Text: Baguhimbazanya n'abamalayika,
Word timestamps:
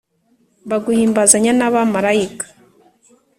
Baguhimbazanya 0.69 1.51
n'abamalayika, 1.55 2.45